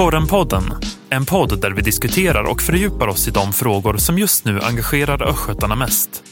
[0.00, 0.62] Korrenpodden,
[1.10, 5.28] en podd där vi diskuterar och fördjupar oss i de frågor som just nu engagerar
[5.28, 6.24] östgötarna mest.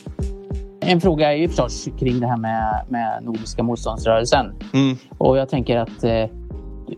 [0.80, 4.46] En fråga är ju förstås kring det här med, med Nordiska motståndsrörelsen.
[4.74, 4.96] Mm.
[5.18, 6.24] Och jag tänker att eh,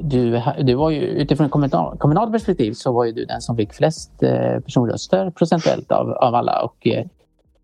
[0.01, 3.57] du, du var ju utifrån ett kommunal, kommunalt perspektiv så var ju du den som
[3.57, 6.62] fick flest eh, personröster procentuellt av, av alla.
[6.62, 7.07] Och eh,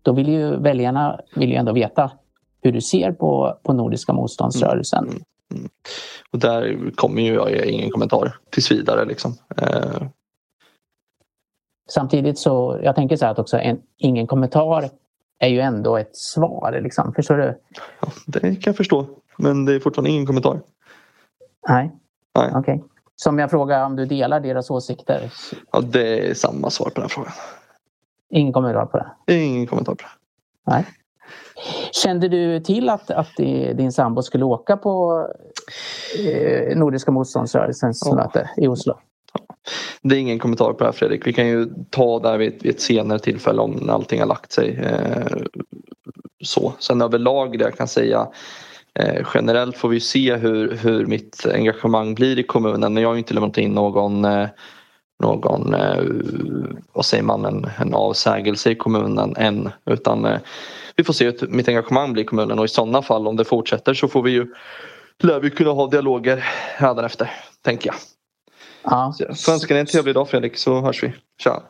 [0.01, 2.11] då vill ju väljarna vill ju ändå veta
[2.61, 5.03] hur du ser på, på Nordiska motståndsrörelsen.
[5.03, 5.23] Mm.
[5.51, 5.69] Mm.
[6.33, 9.05] Och där kommer ju jag ingen kommentar tills vidare.
[9.05, 9.35] Liksom.
[9.57, 10.07] Eh.
[11.89, 14.89] Samtidigt så, jag tänker så här att också en, ingen kommentar
[15.39, 16.79] är ju ändå ett svar.
[16.83, 17.13] Liksom.
[17.13, 17.59] Förstår du?
[18.01, 19.05] Ja, det kan jag förstå.
[19.37, 20.61] Men det är fortfarande ingen kommentar.
[21.69, 21.91] Nej.
[22.33, 22.59] Okej.
[22.59, 22.79] Okay.
[23.15, 25.33] Så om jag frågar om du delar deras åsikter?
[25.71, 27.31] Ja, det är samma svar på den frågan.
[28.29, 29.35] Ingen kommentar på det?
[29.35, 30.09] Ingen kommentar på det.
[30.71, 30.85] Nej.
[31.91, 33.35] Kände du till att, att
[33.73, 35.25] din sambo skulle åka på
[36.27, 38.15] eh, Nordiska motståndsrörelsens ja.
[38.15, 38.97] möte i Oslo?
[40.01, 41.27] Det är ingen kommentar på det här Fredrik.
[41.27, 44.79] Vi kan ju ta det vid, vid ett senare tillfälle om allting har lagt sig.
[44.83, 45.37] Eh,
[46.43, 46.73] så.
[46.79, 48.27] Sen överlag det jag kan säga
[48.99, 52.93] eh, generellt får vi se hur, hur mitt engagemang blir i kommunen.
[52.93, 54.25] Men jag har inte lämnat in någon
[55.19, 56.03] någon, eh,
[56.93, 59.69] vad säger man, en, en avsägelse i kommunen än.
[59.85, 60.39] Utan eh,
[60.95, 63.45] vi får se hur mitt engagemang blir i kommunen och i sådana fall om det
[63.45, 64.47] fortsätter så får vi ju
[65.19, 66.37] lär vi kunna ha dialoger
[66.77, 67.95] hädanefter, tänker jag.
[68.83, 69.13] Ja.
[69.35, 71.13] Så önskar dig en trevlig dag Fredrik så hörs vi.
[71.43, 71.63] Tja!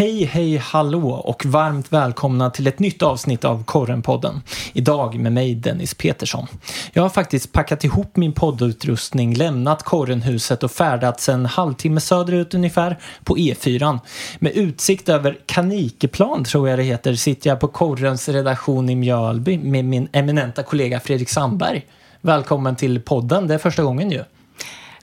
[0.00, 4.42] Hej, hej, hallå och varmt välkomna till ett nytt avsnitt av Korrenpodden.
[4.72, 6.46] Idag med mig Dennis Petersson.
[6.92, 12.98] Jag har faktiskt packat ihop min poddutrustning, lämnat Korrenhuset och färdats en halvtimme söderut ungefär
[13.24, 13.98] på E4.
[14.38, 19.58] Med utsikt över Kanikeplan, tror jag det heter, sitter jag på Korrens redaktion i Mjölby
[19.58, 21.86] med min eminenta kollega Fredrik Sandberg.
[22.20, 24.24] Välkommen till podden, det är första gången ju.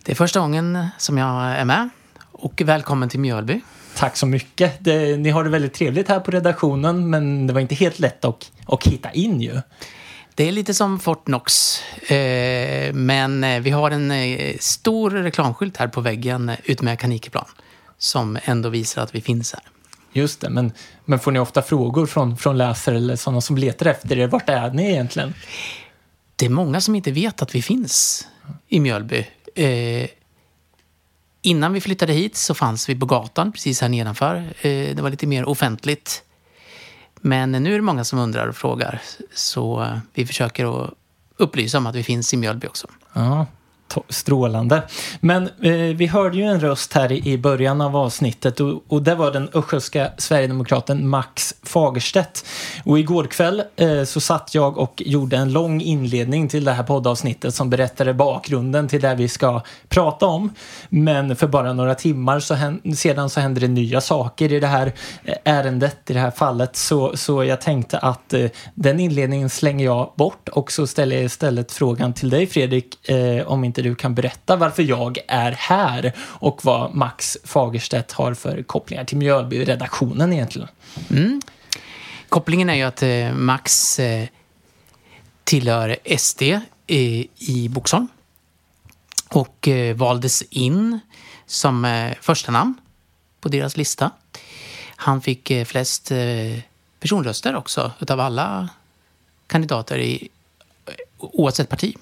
[0.04, 1.90] Det är första gången som jag är med
[2.32, 3.62] och välkommen till Mjölby.
[3.98, 4.84] Tack så mycket.
[4.84, 8.26] Det, ni har det väldigt trevligt här på redaktionen men det var inte helt lätt
[8.26, 9.62] att, att hitta in ju.
[10.36, 11.82] Det är lite som Fort Knox.
[12.12, 17.46] Eh, men eh, vi har en eh, stor reklamskylt här på väggen ut med Kanikeplan.
[17.98, 19.64] Som ändå visar att vi finns här.
[20.14, 20.72] Just det, men,
[21.06, 24.28] men får ni ofta frågor från, från läsare eller sådana som letar efter er?
[24.28, 25.34] Vart är ni egentligen?
[26.36, 28.28] Det är många som inte vet att vi finns
[28.68, 29.28] i Mjölby.
[29.56, 30.08] Eh,
[31.48, 34.36] Innan vi flyttade hit så fanns vi på gatan precis här nedanför.
[34.36, 36.24] Eh, det var lite mer offentligt.
[37.22, 39.02] Men nu är det många som undrar och frågar.
[39.34, 40.94] Så vi försöker att
[41.38, 42.88] upplysa om att vi finns i Mjölby också.
[43.14, 43.46] Ja,
[44.10, 44.82] Strålande.
[45.20, 49.04] Men eh, vi hörde ju en röst här i, i början av avsnittet och, och
[49.04, 52.46] det var den östgötska sverigedemokraten Max Fagerstedt.
[52.86, 56.84] Och igår kväll eh, så satt jag och gjorde en lång inledning till det här
[56.84, 60.54] poddavsnittet som berättade bakgrunden till det vi ska prata om.
[60.90, 62.58] Men för bara några timmar så
[62.96, 64.94] sedan så hände det nya saker i det här
[65.24, 66.76] eh, ärendet, i det här fallet.
[66.76, 71.26] Så, så jag tänkte att eh, den inledningen slänger jag bort och så ställer jag
[71.26, 75.52] istället frågan till dig Fredrik eh, om inte inte du kan berätta varför jag är
[75.52, 80.68] här och vad Max Fagerstedt har för kopplingar till Mjölby-redaktionen egentligen.
[81.10, 81.42] Mm.
[82.30, 84.28] Kopplingen är ju att eh, Max eh,
[85.44, 88.08] tillhör SD eh, i Boxholm
[89.30, 91.00] och eh, valdes in
[91.46, 92.76] som eh, första namn
[93.42, 94.12] på deras lista.
[94.96, 96.60] Han fick eh, flest eh,
[97.00, 98.70] personröster också utav alla
[99.48, 100.30] kandidater i
[101.18, 101.96] oavsett parti.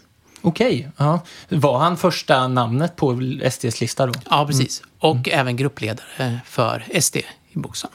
[0.46, 0.90] Okej.
[0.98, 1.20] Ja.
[1.50, 4.14] Var han första namnet på SDs lista då?
[4.30, 4.80] Ja, precis.
[4.80, 4.90] Mm.
[5.00, 5.40] Och mm.
[5.40, 7.94] även gruppledare för SD i Boxholm.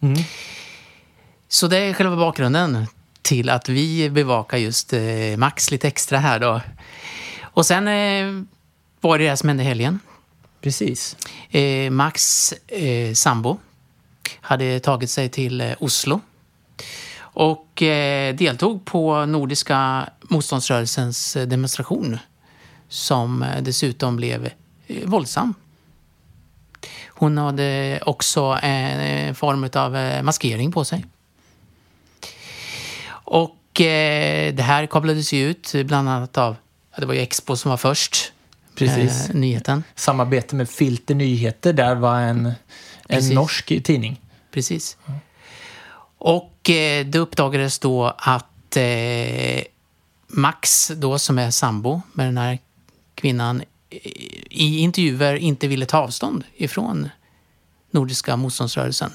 [0.00, 0.22] Mm.
[1.48, 2.86] Så det är själva bakgrunden
[3.22, 5.00] till att vi bevakar just eh,
[5.36, 6.60] Max lite extra här då.
[7.42, 8.44] Och sen eh,
[9.00, 10.00] var det det som hände helgen.
[10.60, 11.16] Precis.
[11.50, 13.58] Eh, Max eh, sambo
[14.40, 16.20] hade tagit sig till Oslo
[17.40, 22.18] och eh, deltog på Nordiska motståndsrörelsens eh, demonstration
[22.88, 24.50] som eh, dessutom blev
[25.04, 25.54] våldsam.
[27.08, 31.04] Hon hade också en form av maskering på sig.
[33.10, 33.56] Och
[34.52, 36.56] det här kablades ju ut bland annat av,
[36.96, 38.32] det var ju Expo som var först,
[38.74, 39.30] Precis.
[39.30, 39.84] Eh, nyheten.
[39.94, 42.52] Samarbete med Filter Nyheter, där var en,
[43.08, 44.20] en norsk tidning.
[44.50, 44.96] Precis.
[45.06, 45.20] Mm.
[46.20, 49.62] Och eh, det uppdagades då att eh,
[50.26, 52.58] Max, då som är sambo med den här
[53.14, 53.62] kvinnan,
[54.50, 57.08] i intervjuer inte ville ta avstånd ifrån
[57.90, 59.10] Nordiska motståndsrörelsen.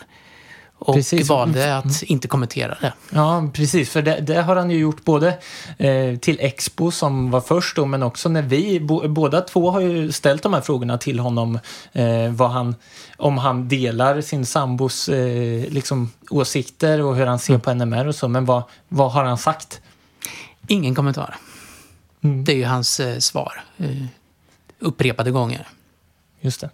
[0.85, 1.29] Och Precis.
[1.29, 2.93] valde att inte kommentera det.
[3.09, 3.89] Ja, precis.
[3.89, 5.37] För det, det har han ju gjort både
[5.77, 9.79] eh, till Expo som var först då, men också när vi, bo, båda två har
[9.79, 11.59] ju ställt de här frågorna till honom.
[11.91, 12.75] Eh, vad han,
[13.17, 18.15] om han delar sin sambos eh, liksom, åsikter och hur han ser på NMR och
[18.15, 18.27] så.
[18.27, 19.81] Men vad, vad har han sagt?
[20.67, 21.35] Ingen kommentar.
[22.23, 22.43] Mm.
[22.43, 23.63] Det är ju hans eh, svar.
[23.77, 24.05] Eh,
[24.79, 25.67] upprepade gånger.
[26.41, 26.69] Just det.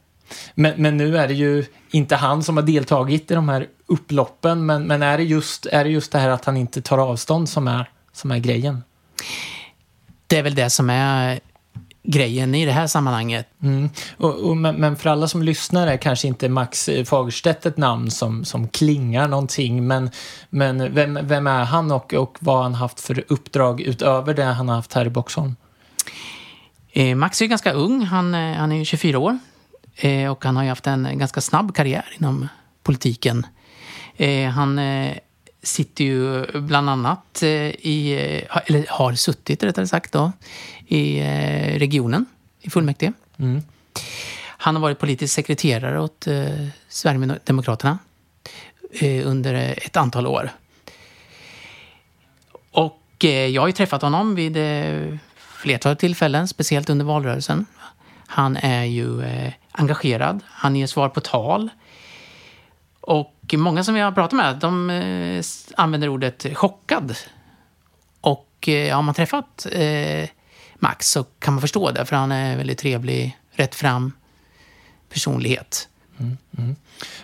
[0.56, 4.66] Men, men nu är det ju inte han som har deltagit i de här upploppen,
[4.66, 7.50] men, men är, det just, är det just det här att han inte tar avstånd
[7.50, 8.83] som är, som är grejen?
[10.28, 11.39] Det är väl det som är
[12.04, 13.48] grejen i det här sammanhanget.
[13.63, 13.89] Mm.
[14.18, 18.12] Och, och, men, men för alla som lyssnar är kanske inte Max Fagerstedt ett namn
[18.12, 20.10] som, som klingar någonting, men,
[20.50, 24.44] men vem, vem är han och, och vad har han haft för uppdrag utöver det
[24.44, 25.56] han har haft här i Boxholm?
[26.94, 29.39] Eh, Max är ganska ung, han, eh, han är ju 24 år.
[30.01, 32.48] Eh, och han har ju haft en ganska snabb karriär inom
[32.83, 33.45] politiken.
[34.18, 35.18] Eh, han eh,
[35.63, 38.12] sitter ju bland annat eh, i,
[38.51, 40.31] eh, eller har suttit rättare sagt då,
[40.88, 42.25] i eh, regionen,
[42.62, 43.13] i fullmäktige.
[43.38, 43.62] Mm.
[44.44, 46.27] Han har varit politisk sekreterare åt
[46.88, 48.00] Sverigedemokraterna
[49.24, 50.51] under ett antal år.
[52.71, 54.57] Och jag har ju träffat honom vid
[55.38, 57.65] flertal tillfällen, speciellt under valrörelsen.
[58.31, 61.69] Han är ju eh, engagerad, han ger svar på tal.
[63.01, 65.44] Och många som jag har pratat med, de eh,
[65.75, 67.16] använder ordet chockad.
[68.22, 70.30] Och eh, har man träffat eh,
[70.75, 74.12] Max så kan man förstå det, för han är väldigt trevlig, rätt fram
[75.10, 75.88] personlighet.
[76.19, 76.75] Mm, mm.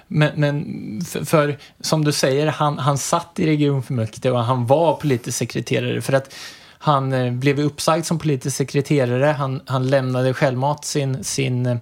[0.08, 4.96] Men, men för, för som du säger, han, han satt i regionfullmäktige och han var
[4.96, 6.36] politisk sekreterare för att
[6.80, 9.26] han eh, blev uppsagd som politisk sekreterare.
[9.26, 11.78] Han, han lämnade självmant sin, sin eh,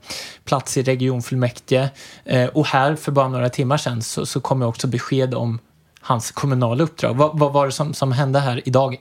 [0.46, 1.90] plats i regionfullmäktige.
[2.26, 5.60] Eh, och här för bara några timmar sedan så, så kom också besked om
[6.00, 7.14] hans kommunala uppdrag.
[7.14, 8.98] Vad, vad var det som, som hände här idag?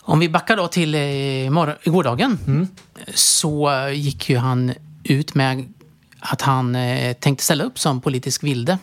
[0.00, 2.68] Om vi backar då till eh, gårdagen
[3.14, 4.72] så eh, gick ju han
[5.04, 5.74] ut med
[6.18, 8.78] att han eh, tänkte ställa upp som politisk vilde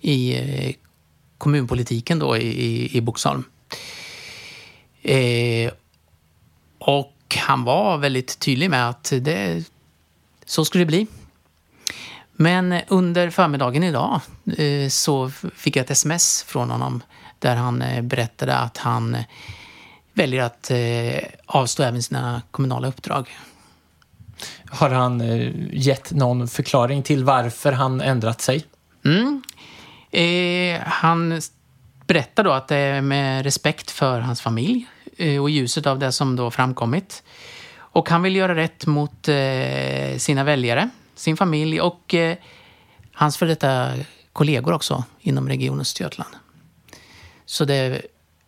[0.00, 0.74] i eh,
[1.38, 3.44] kommunpolitiken då i, i, i Boxholm.
[5.04, 5.72] Eh,
[6.78, 9.64] och han var väldigt tydlig med att det,
[10.44, 11.06] så skulle det bli.
[12.32, 14.20] Men under förmiddagen idag
[14.58, 17.02] eh, så fick jag ett sms från honom
[17.38, 19.16] där han eh, berättade att han
[20.12, 23.36] väljer att eh, avstå även sina kommunala uppdrag.
[24.70, 28.64] Har han eh, gett någon förklaring till varför han ändrat sig?
[29.04, 29.42] Mm.
[30.10, 31.40] Eh, han
[32.06, 34.86] berättar då att det är med respekt för hans familj
[35.40, 37.22] och i ljuset av det som då framkommit.
[37.94, 42.36] Och han vill göra rätt mot eh, sina väljare, sin familj och eh,
[43.12, 43.92] hans för detta
[44.32, 46.34] kollegor också inom Region Östergötland.
[47.46, 48.02] Så det är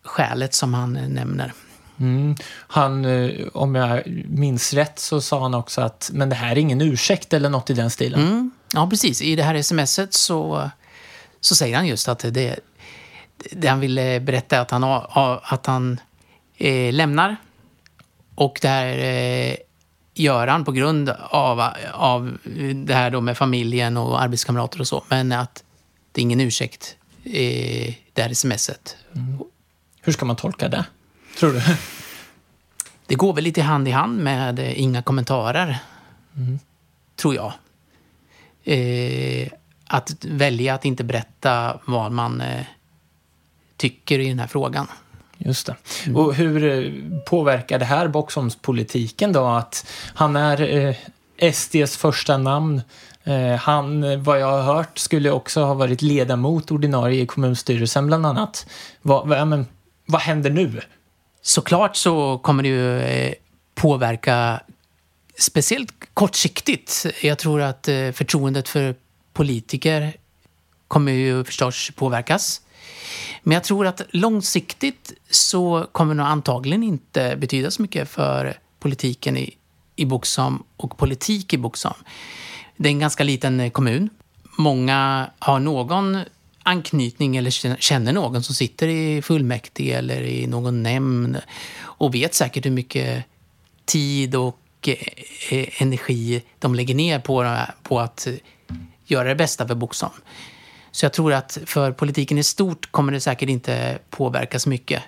[0.04, 1.52] skälet som han eh, nämner.
[2.00, 2.36] Mm.
[2.48, 6.58] Han, eh, om jag minns rätt så sa han också att men det här är
[6.58, 8.20] ingen ursäkt eller något i den stilen.
[8.20, 8.50] Mm.
[8.72, 9.22] Ja, precis.
[9.22, 10.70] I det här smset så,
[11.40, 12.58] så säger han just att det,
[13.50, 14.84] det han ville berätta att han,
[15.42, 16.00] att han
[16.56, 17.36] eh, lämnar.
[18.34, 19.56] Och det här eh,
[20.14, 21.60] gör han på grund av,
[21.92, 22.38] av
[22.74, 25.04] det här då med familjen och arbetskamrater och så.
[25.08, 25.64] Men att
[26.12, 28.96] det är ingen ursäkt, eh, det här smset.
[30.02, 30.84] Hur ska man tolka det?
[31.38, 31.62] Tror du?
[33.06, 35.78] Det går väl lite hand i hand med eh, inga kommentarer,
[37.16, 37.52] tror jag.
[38.64, 39.48] Eh,
[39.86, 42.66] att välja att inte berätta vad man eh,
[43.76, 44.86] tycker i den här frågan.
[45.38, 45.76] Just det.
[46.14, 46.92] Och hur eh,
[47.26, 49.44] påverkar det här Boxholmspolitiken då?
[49.44, 50.86] Att han är
[51.40, 52.82] eh, SDs första namn.
[53.24, 58.26] Eh, han, vad jag har hört, skulle också ha varit ledamot ordinarie i kommunstyrelsen bland
[58.26, 58.66] annat.
[59.02, 59.66] Vad, vad, men,
[60.06, 60.80] vad händer nu?
[61.42, 63.32] Såklart så kommer det ju eh,
[63.74, 64.60] påverka
[65.38, 67.06] speciellt kortsiktigt.
[67.22, 68.94] Jag tror att eh, förtroendet för
[69.32, 70.16] politiker
[70.88, 72.60] kommer ju förstås påverkas.
[73.42, 79.36] Men jag tror att långsiktigt så kommer det antagligen inte betyda så mycket för politiken
[79.36, 79.56] i,
[79.96, 81.96] i Boxholm och politik i Boxholm.
[82.76, 84.10] Det är en ganska liten eh, kommun.
[84.58, 86.18] Många har någon
[86.62, 91.40] anknytning eller känner- någon som sitter i fullmäktige eller i någon nämnd
[91.78, 93.24] och vet säkert hur mycket
[93.84, 94.94] tid och eh,
[95.50, 98.26] eh, energi de lägger ner på, på att
[99.04, 100.14] göra det bästa för Boxholm.
[100.96, 105.02] Så jag tror att för politiken i stort kommer det säkert inte påverka så mycket.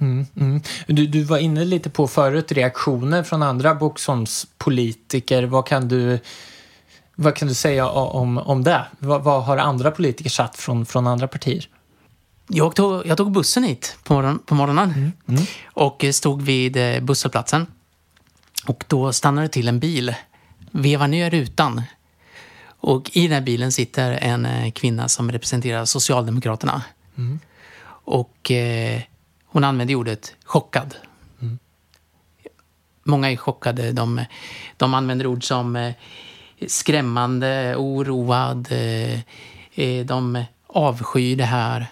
[0.00, 0.60] Mm, mm.
[0.86, 5.42] Du, du var inne lite på förut reaktioner från andra Boxholmspolitiker.
[5.42, 6.18] Vad kan du
[7.14, 8.84] vad kan du säga om, om det?
[8.98, 11.68] Vad, vad har andra politiker satt från, från andra partier?
[12.48, 15.12] Jag tog, jag tog bussen hit på, morgon, på morgonen mm.
[15.28, 15.42] Mm.
[15.64, 17.66] och stod vid eh, busshållplatsen.
[18.66, 20.14] Och då stannade till en bil,
[20.70, 21.82] vevar ner rutan.
[22.82, 26.82] Och i den här bilen sitter en eh, kvinna som representerar Socialdemokraterna.
[27.18, 27.40] Mm.
[28.04, 29.00] Och eh,
[29.46, 30.94] hon använde ordet chockad.
[31.40, 31.58] Mm.
[33.04, 33.92] Många är chockade.
[33.92, 34.24] De,
[34.76, 35.94] de använder ord som eh,
[36.66, 38.68] skrämmande, oroad.
[38.70, 39.20] Eh,
[39.74, 41.86] eh de avskyr det här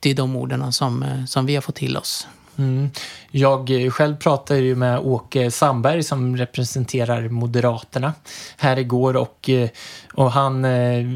[0.00, 2.28] det är de orden som, eh, som vi har fått till oss.
[2.58, 2.90] Mm.
[3.30, 8.12] Jag eh, själv pratade ju med Åke Sandberg som representerar Moderaterna
[8.56, 9.68] här igår och, eh,
[10.14, 11.06] och han eh,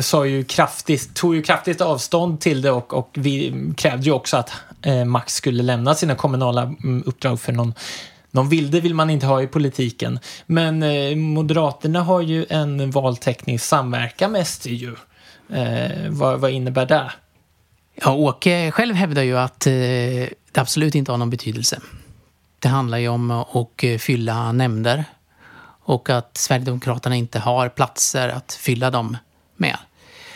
[0.00, 4.36] sa ju kraftigt, tog ju kraftigt avstånd till det och, och vi krävde ju också
[4.36, 4.52] att
[5.06, 7.74] Max skulle lämna sina kommunala mm, uppdrag för någon
[8.30, 10.18] någon vilde vill man inte ha i politiken.
[10.46, 14.96] Men eh, Moderaterna har ju en valteknisk samverkan med SD ju.
[15.52, 17.10] Eh, vad, vad innebär det?
[18.02, 21.80] Ja, Åke själv hävdar ju att eh, det absolut inte har någon betydelse.
[22.58, 25.04] Det handlar ju om att fylla nämnder
[25.82, 29.16] och att Sverigedemokraterna inte har platser att fylla dem
[29.56, 29.76] med.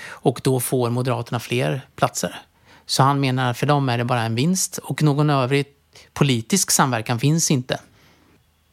[0.08, 2.40] Och då får Moderaterna fler platser.
[2.86, 5.66] Så han menar att för dem är det bara en vinst och någon övrig
[6.12, 7.80] politisk samverkan finns inte.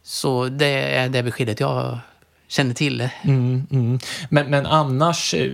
[0.03, 2.00] Så det är det beskedet jag
[2.48, 3.10] känner till.
[3.22, 4.00] Mm, mm.
[4.29, 5.51] Men, men annars, eh,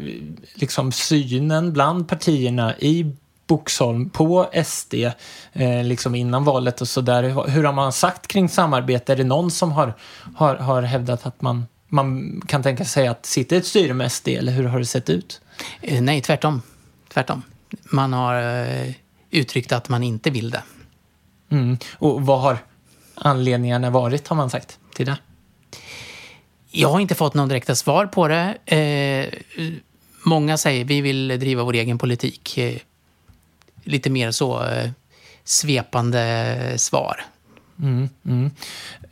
[0.53, 3.15] liksom synen bland partierna i
[3.47, 4.93] Boxholm på SD
[5.53, 7.49] eh, liksom innan valet och sådär.
[7.49, 9.11] Hur har man sagt kring samarbete?
[9.11, 9.93] Är det någon som har,
[10.35, 14.11] har, har hävdat att man, man kan tänka sig att sitta i ett styre med
[14.11, 15.41] SD eller hur har det sett ut?
[15.81, 16.61] Eh, nej, tvärtom.
[17.13, 17.41] Tvärtom.
[17.83, 18.91] Man har eh,
[19.31, 20.63] uttryckt att man inte vill det.
[21.51, 21.77] Mm.
[21.93, 22.57] Och vad har
[23.15, 25.17] anledningarna varit har man sagt till det?
[26.71, 28.57] Jag har inte fått några direkta svar på det.
[28.65, 29.39] Eh,
[30.23, 32.59] många säger vi vill driva vår egen politik.
[33.85, 34.89] Lite mer så eh,
[35.43, 37.25] svepande svar.
[37.81, 38.51] Mm, mm.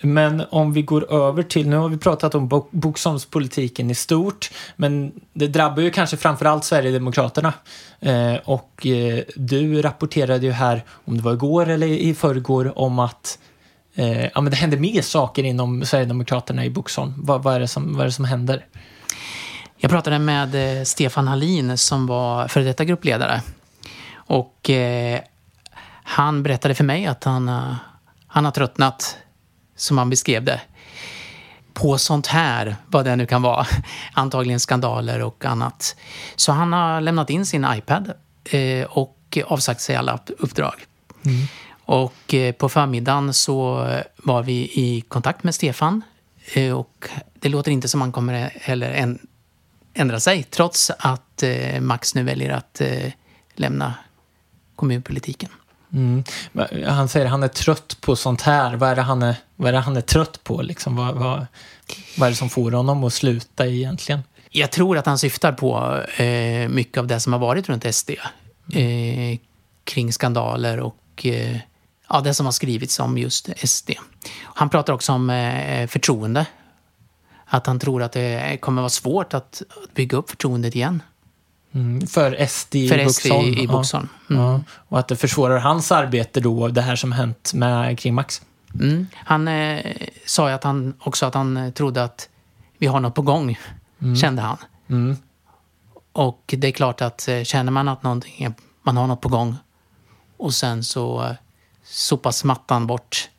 [0.02, 5.12] Men om vi går över till, nu har vi pratat om Boxholmspolitiken i stort, men
[5.34, 7.54] det drabbar ju kanske framförallt Sverigedemokraterna.
[8.00, 13.00] Eh, och eh, du rapporterade ju här, om det var igår eller i förrgår, om
[13.00, 13.40] att
[13.96, 17.14] eh, ja, men det händer mer saker inom Sverigedemokraterna i Boxholm.
[17.18, 18.66] Vad, vad, är det som, vad är det som händer?
[19.78, 23.42] Jag pratade med eh, Stefan Hallin som var före detta gruppledare
[24.26, 25.22] och eh,
[26.04, 27.76] han berättade för mig att han, uh,
[28.28, 29.18] han har tröttnat,
[29.76, 30.62] som han beskrev det,
[31.74, 33.66] på sånt här, vad det nu kan vara.
[34.14, 35.96] Antagligen skandaler och annat.
[36.36, 38.14] Så han har lämnat in sin iPad
[38.44, 40.86] eh, och avsagt sig alla uppdrag.
[41.26, 41.48] Mm.
[41.86, 46.02] Och eh, på förmiddagen så var vi i kontakt med Stefan
[46.54, 49.18] eh, och det låter inte som han kommer heller
[49.94, 52.82] ändra sig trots att eh, Max nu väljer att
[53.56, 53.94] lämna
[54.84, 55.50] kommunpolitiken.
[55.94, 56.24] Mm.
[56.88, 58.76] Han säger att han är trött på sånt här.
[58.76, 60.62] Vad är det han är, vad är, han är trött på?
[60.62, 60.96] Liksom?
[60.96, 61.46] Vad, vad,
[62.18, 64.24] vad är det som får honom att sluta egentligen?
[64.50, 68.10] Jag tror att han syftar på eh, mycket av det som har varit runt SD.
[68.74, 69.40] Eh,
[69.84, 71.58] kring skandaler och eh,
[72.10, 73.92] ja, det som har skrivits om just SD.
[74.42, 76.46] Han pratar också om eh, förtroende.
[77.46, 79.62] Att han tror att det kommer vara svårt att
[79.96, 81.04] bygga upp förtroendet igen.
[81.74, 83.10] Mm, för SD i för.
[83.10, 83.28] SD
[83.58, 84.08] i Boxholm.
[84.30, 84.42] Mm.
[84.42, 84.62] Ja.
[84.88, 88.42] Och att det försvårar hans arbete då, det här som hänt med kring Max.
[88.80, 89.08] Mm.
[89.16, 92.30] Han eh, sa ju att han också att han trodde att
[92.78, 93.58] vi har något på gång,
[94.02, 94.16] mm.
[94.16, 94.58] kände han.
[94.90, 95.18] Mm.
[96.14, 98.54] Och det är klart att eh, känner man att någonting,
[98.84, 99.56] man har något på gång
[100.38, 101.36] och sen så eh,
[101.84, 103.30] sopas mattan bort.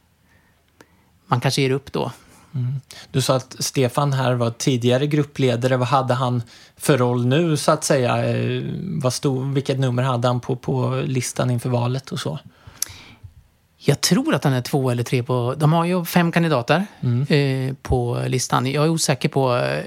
[1.27, 2.13] Man kanske ger upp då.
[2.55, 2.81] Mm.
[3.11, 5.77] Du sa att Stefan här var tidigare gruppledare.
[5.77, 6.43] Vad hade han
[6.77, 8.37] för roll nu så att säga?
[8.37, 12.39] Eh, vad stod, vilket nummer hade han på, på listan inför valet och så?
[13.77, 15.55] Jag tror att han är två eller tre på...
[15.59, 17.27] De har ju fem kandidater mm.
[17.27, 18.67] eh, på listan.
[18.67, 19.85] Jag är osäker på eh,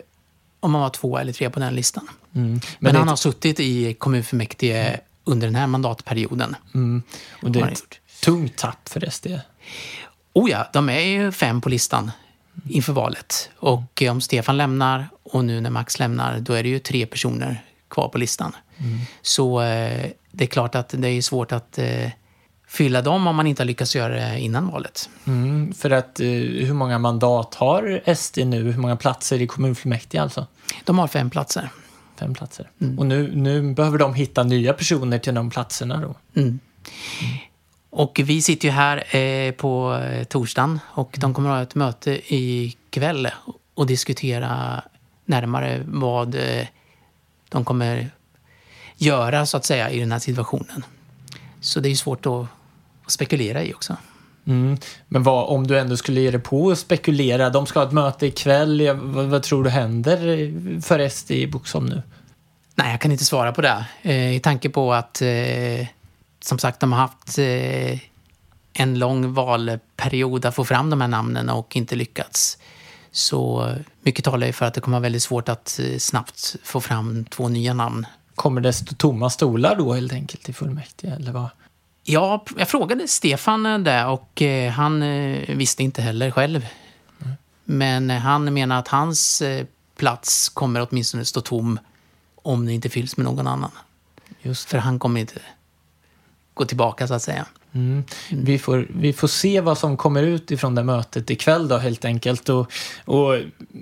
[0.60, 2.08] om han var två eller tre på den listan.
[2.36, 2.52] Mm.
[2.52, 5.00] Men, Men han har suttit i kommunfullmäktige mm.
[5.24, 6.56] under den här mandatperioden.
[6.74, 7.04] Mm.
[7.42, 9.28] Och det är ett tungt tapp för SD.
[10.34, 12.12] Oh ja, de är ju fem på listan
[12.70, 13.50] inför valet.
[13.58, 17.64] Och om Stefan lämnar och nu när Max lämnar, då är det ju tre personer
[17.90, 18.56] kvar på listan.
[18.78, 19.00] Mm.
[19.22, 22.10] Så eh, det är klart att det är svårt att eh,
[22.68, 25.10] fylla dem om man inte har lyckats göra det innan valet.
[25.28, 28.72] Mm, för att eh, hur många mandat har SD nu?
[28.72, 30.48] Hur många platser i kommunfullmäktige alltså?
[30.84, 31.70] De har fem platser.
[32.20, 32.70] Fem platser.
[32.82, 33.00] Mm.
[33.00, 36.16] Och nu, nu behöver de hitta nya personer till de platserna då?
[37.98, 41.76] Och vi sitter ju här eh, på eh, torsdagen och de kommer att ha ett
[41.76, 43.28] möte ikväll
[43.74, 44.82] och diskutera
[45.26, 46.68] närmare vad eh,
[47.50, 48.10] de kommer
[48.98, 50.86] göra så att säga i den här situationen.
[51.62, 52.46] Så det är ju svårt att
[53.08, 53.98] spekulera i också.
[54.48, 54.78] Mm.
[55.08, 57.94] Men vad, om du ändå skulle ge dig på att spekulera, de ska ha ett
[57.94, 62.02] möte ikväll, vad, vad tror du händer för SD i Boxholm nu?
[62.76, 63.86] Nej, jag kan inte svara på det.
[64.02, 65.88] Eh, I tanke på att, eh,
[66.48, 68.00] som sagt, de har haft eh,
[68.74, 72.58] en lång valperiod att få fram de här namnen och inte lyckats.
[73.12, 76.82] Så mycket talar ju för att det kommer vara väldigt svårt att eh, snabbt få
[76.82, 78.06] fram två nya namn.
[78.36, 81.50] Kommer det stå tomma stolar då helt enkelt i fullmäktige, eller vad?
[82.04, 86.68] Ja, jag frågade Stefan det och eh, han eh, visste inte heller själv.
[87.22, 87.36] Mm.
[87.64, 89.44] Men han menar att hans
[89.98, 91.80] plats kommer åtminstone stå tom
[92.36, 93.72] om det inte fylls med någon annan.
[94.42, 95.40] Just För han kommer inte
[96.58, 97.46] gå tillbaka så att säga.
[97.74, 98.04] Mm.
[98.32, 102.06] Vi, får, vi får se vad som kommer ut ifrån det mötet ikväll då helt
[102.06, 102.50] enkelt.
[102.50, 102.72] Och,
[103.06, 103.40] och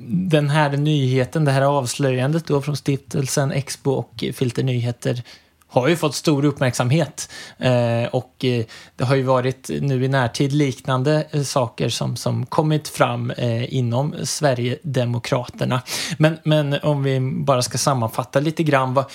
[0.09, 5.23] den här nyheten, det här avslöjandet då från stiftelsen Expo och Filter Nyheter
[5.67, 7.31] har ju fått stor uppmärksamhet.
[7.57, 8.65] Eh, och eh,
[8.95, 13.73] det har ju varit nu i närtid liknande eh, saker som, som kommit fram eh,
[13.73, 15.81] inom Sverigedemokraterna.
[16.17, 19.05] Men, men om vi bara ska sammanfatta lite grann, vad,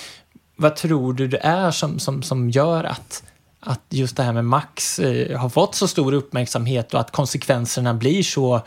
[0.56, 3.22] vad tror du det är som, som, som gör att
[3.60, 7.94] att just det här med Max eh, har fått så stor uppmärksamhet och att konsekvenserna
[7.94, 8.60] blir så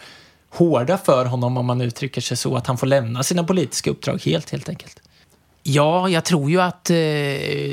[0.50, 4.22] hårda för honom om man uttrycker sig så att han får lämna sina politiska uppdrag
[4.26, 5.00] helt helt enkelt.
[5.64, 6.96] Ja, jag tror ju att eh,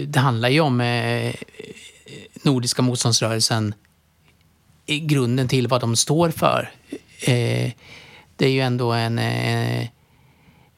[0.07, 1.35] det handlar ju om eh,
[2.43, 3.75] Nordiska motståndsrörelsen
[4.87, 6.71] i grunden till vad de står för.
[7.21, 7.73] Eh,
[8.37, 9.87] det är ju ändå en, eh,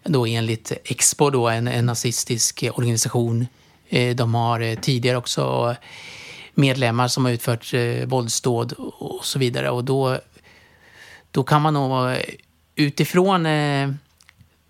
[0.04, 3.46] då enligt Expo, då, en, en nazistisk organisation.
[3.88, 5.76] Eh, de har eh, tidigare också
[6.54, 9.70] medlemmar som har utfört eh, våldsdåd och så vidare.
[9.70, 10.18] Och då,
[11.30, 12.18] då kan man nog eh,
[12.74, 13.90] utifrån eh,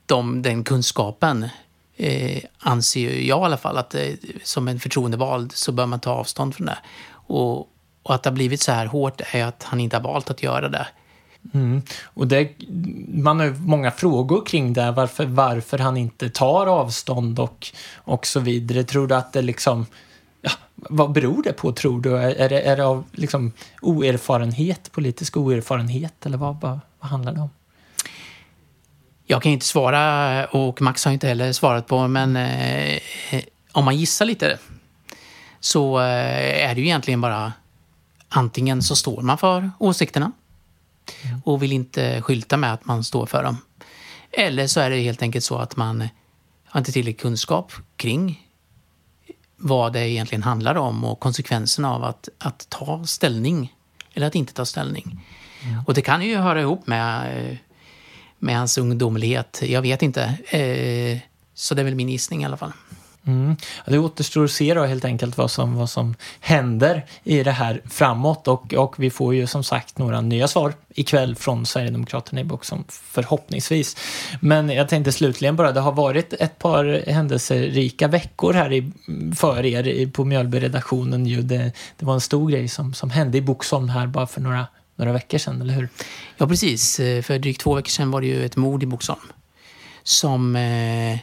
[0.07, 1.49] de, den kunskapen
[1.97, 4.09] eh, anser jag i alla fall att eh,
[4.43, 6.79] som en förtroendevald så bör man ta avstånd från det.
[7.13, 7.59] Och,
[8.03, 10.43] och att det har blivit så här hårt är att han inte har valt att
[10.43, 10.87] göra det.
[11.55, 11.83] Mm.
[12.05, 12.51] Och det,
[13.09, 18.27] man har ju många frågor kring det, varför, varför han inte tar avstånd och, och
[18.27, 18.85] så vidare.
[18.85, 19.87] Tror du att det liksom
[20.43, 22.17] Ja, vad beror det på tror du?
[22.17, 23.53] Är det, är det av liksom
[23.83, 27.51] oerfarenhet, politisk oerfarenhet eller vad, vad, vad handlar det om?
[29.25, 33.01] Jag kan inte svara och Max har inte heller svarat på men eh,
[33.73, 34.59] om man gissar lite
[35.61, 37.53] så eh, är det ju egentligen bara
[38.29, 40.33] antingen så står man för åsikterna
[41.23, 41.41] mm.
[41.45, 43.57] och vill inte skylta med att man står för dem.
[44.31, 46.09] Eller så är det helt enkelt så att man
[46.65, 48.49] har inte tillräcklig kunskap kring
[49.63, 53.75] vad det egentligen handlar om och konsekvenserna av att, att ta ställning
[54.15, 55.21] eller att inte ta ställning.
[55.63, 55.85] Mm.
[55.87, 57.59] Och det kan ju höra ihop med,
[58.39, 59.63] med hans ungdomlighet.
[59.67, 60.23] Jag vet inte.
[60.49, 61.19] Eh,
[61.55, 62.73] så det är väl min gissning i alla fall.
[63.27, 63.57] Mm.
[63.87, 67.83] Det återstår att se då helt enkelt vad som, vad som händer i det här
[67.91, 72.45] framåt och, och vi får ju som sagt några nya svar ikväll från Sverigedemokraterna i
[72.45, 73.97] Boxholm förhoppningsvis.
[74.41, 78.93] Men jag tänkte slutligen bara, det har varit ett par händelserika veckor här i,
[79.37, 81.27] för er på Mjölby-redaktionen.
[81.27, 81.43] Ju.
[81.43, 84.67] Det, det var en stor grej som, som hände i Boxholm här bara för några,
[84.97, 85.89] några veckor sedan, eller hur?
[86.37, 87.01] Ja, precis.
[87.01, 89.21] Eh, för drygt två veckor sedan var det ju ett mord i Boxholm
[90.03, 91.19] som eh,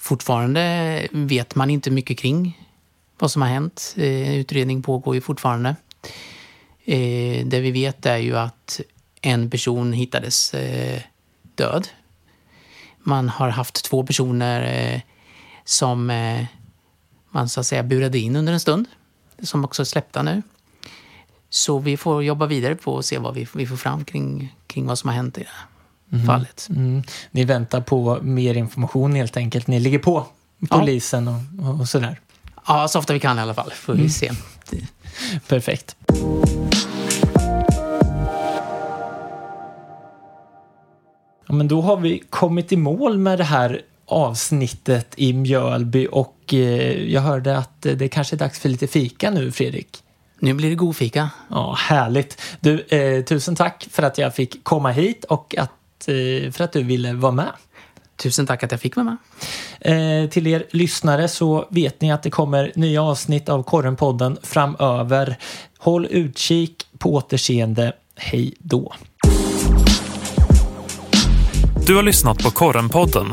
[0.00, 2.66] Fortfarande vet man inte mycket kring
[3.18, 3.94] vad som har hänt.
[3.96, 5.76] Eh, utredning pågår ju fortfarande.
[6.84, 8.80] Eh, det vi vet är ju att
[9.20, 11.02] en person hittades eh,
[11.54, 11.88] död.
[12.98, 15.02] Man har haft två personer
[15.64, 16.06] som
[17.30, 18.86] man så att säga burade in under en stund,
[19.42, 20.42] som också är släppta nu.
[21.48, 24.86] Så vi får jobba vidare på att se vad vi, vi får fram kring, kring
[24.86, 25.69] vad som har hänt i det
[26.12, 26.26] mm.
[26.26, 26.66] fallet.
[26.70, 27.02] Mm.
[27.30, 29.66] Ni väntar på mer information helt enkelt.
[29.66, 30.26] Ni ligger på
[30.70, 31.68] polisen ja.
[31.68, 32.20] och, och sådär.
[32.66, 33.70] Ja, så ofta vi kan i alla fall.
[33.70, 34.10] Får vi mm.
[34.10, 34.30] se.
[35.48, 35.96] Perfekt.
[41.46, 46.54] Ja, men då har vi kommit i mål med det här avsnittet i Mjölby och
[46.54, 50.02] eh, jag hörde att det kanske är dags för lite fika nu, Fredrik.
[50.38, 51.30] Nu blir det god fika.
[51.50, 52.42] Ja, härligt.
[52.60, 55.70] Du, eh, tusen tack för att jag fick komma hit och att
[56.08, 57.52] Eh, för att du ville vara med.
[58.16, 59.16] Tusen tack att jag fick vara med.
[59.80, 65.38] Eh, till er lyssnare så vet ni att det kommer nya avsnitt av Korrenpodden framöver.
[65.78, 67.92] Håll utkik, på återseende.
[68.16, 68.94] Hej då.
[71.86, 73.26] Du har lyssnat på Korrenpodden.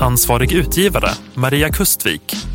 [0.00, 2.53] Ansvarig utgivare Maria Kustvik